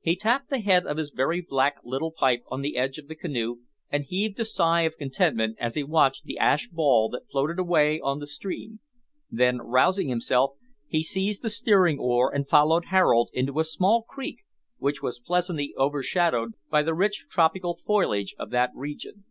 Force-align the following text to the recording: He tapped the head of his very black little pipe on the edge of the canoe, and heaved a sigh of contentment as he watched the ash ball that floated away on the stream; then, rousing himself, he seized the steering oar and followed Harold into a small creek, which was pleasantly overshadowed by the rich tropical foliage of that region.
He 0.00 0.16
tapped 0.16 0.48
the 0.48 0.60
head 0.60 0.86
of 0.86 0.96
his 0.96 1.10
very 1.10 1.42
black 1.42 1.76
little 1.84 2.10
pipe 2.10 2.42
on 2.50 2.62
the 2.62 2.78
edge 2.78 2.96
of 2.96 3.06
the 3.06 3.14
canoe, 3.14 3.58
and 3.90 4.02
heaved 4.04 4.40
a 4.40 4.44
sigh 4.46 4.84
of 4.84 4.96
contentment 4.96 5.58
as 5.60 5.74
he 5.74 5.82
watched 5.84 6.24
the 6.24 6.38
ash 6.38 6.68
ball 6.68 7.10
that 7.10 7.28
floated 7.30 7.58
away 7.58 8.00
on 8.00 8.18
the 8.18 8.26
stream; 8.26 8.80
then, 9.30 9.58
rousing 9.58 10.08
himself, 10.08 10.52
he 10.86 11.02
seized 11.02 11.42
the 11.42 11.50
steering 11.50 11.98
oar 11.98 12.32
and 12.34 12.48
followed 12.48 12.86
Harold 12.86 13.28
into 13.34 13.60
a 13.60 13.64
small 13.64 14.04
creek, 14.04 14.38
which 14.78 15.02
was 15.02 15.20
pleasantly 15.20 15.74
overshadowed 15.76 16.54
by 16.70 16.82
the 16.82 16.94
rich 16.94 17.26
tropical 17.30 17.76
foliage 17.76 18.34
of 18.38 18.48
that 18.48 18.70
region. 18.74 19.24